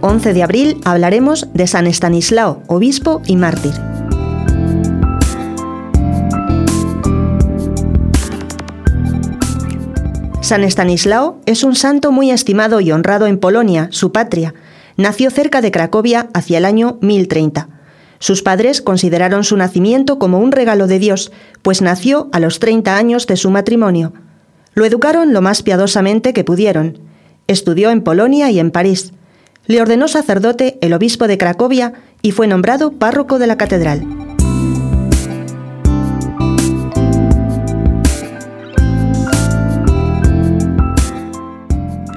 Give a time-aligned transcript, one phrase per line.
[0.00, 3.72] 11 de abril hablaremos de San Estanislao, obispo y mártir.
[10.40, 14.54] San Estanislao es un santo muy estimado y honrado en Polonia, su patria.
[14.96, 17.68] Nació cerca de Cracovia hacia el año 1030.
[18.18, 22.96] Sus padres consideraron su nacimiento como un regalo de Dios, pues nació a los 30
[22.96, 24.14] años de su matrimonio.
[24.72, 26.98] Lo educaron lo más piadosamente que pudieron.
[27.46, 29.12] Estudió en Polonia y en París.
[29.68, 34.02] Le ordenó sacerdote el obispo de Cracovia y fue nombrado párroco de la catedral.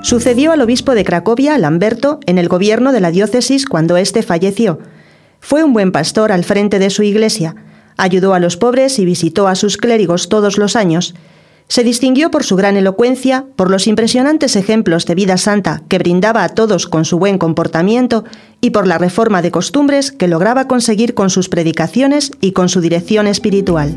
[0.01, 4.79] Sucedió al obispo de Cracovia, Lamberto, en el gobierno de la diócesis cuando éste falleció.
[5.41, 7.55] Fue un buen pastor al frente de su iglesia,
[7.97, 11.15] ayudó a los pobres y visitó a sus clérigos todos los años.
[11.71, 16.43] Se distinguió por su gran elocuencia, por los impresionantes ejemplos de vida santa que brindaba
[16.43, 18.25] a todos con su buen comportamiento
[18.59, 22.81] y por la reforma de costumbres que lograba conseguir con sus predicaciones y con su
[22.81, 23.95] dirección espiritual.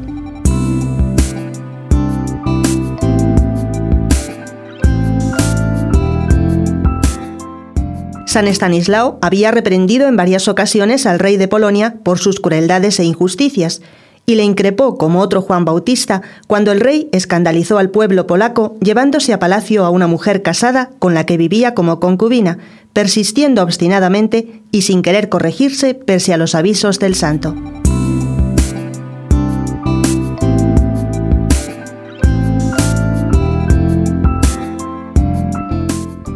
[8.26, 13.04] San Estanislao había reprendido en varias ocasiones al rey de Polonia por sus crueldades e
[13.04, 13.82] injusticias,
[14.26, 19.32] y le increpó como otro Juan Bautista cuando el rey escandalizó al pueblo polaco llevándose
[19.32, 22.58] a palacio a una mujer casada con la que vivía como concubina,
[22.92, 27.54] persistiendo obstinadamente y sin querer corregirse pese a los avisos del santo.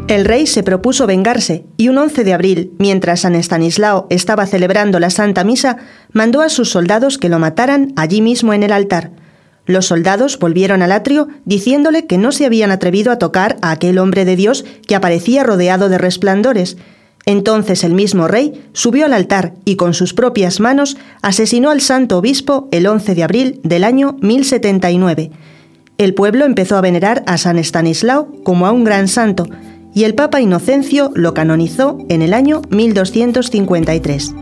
[0.08, 4.98] El rey se propuso vengarse y un 11 de abril, mientras San Estanislao estaba celebrando
[5.00, 5.76] la Santa Misa,
[6.12, 9.10] mandó a sus soldados que lo mataran allí mismo en el altar.
[9.66, 13.98] Los soldados volvieron al atrio diciéndole que no se habían atrevido a tocar a aquel
[13.98, 16.78] hombre de Dios que aparecía rodeado de resplandores.
[17.26, 22.16] Entonces el mismo rey subió al altar y con sus propias manos asesinó al santo
[22.16, 25.32] obispo el 11 de abril del año 1079.
[25.98, 29.46] El pueblo empezó a venerar a San Estanislao como a un gran santo,
[29.98, 34.32] y el Papa Inocencio lo canonizó en el año 1253.